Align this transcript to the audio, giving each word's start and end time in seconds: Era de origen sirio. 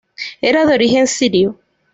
Era 0.41 0.65
de 0.65 0.73
origen 0.73 1.05
sirio. 1.05 1.55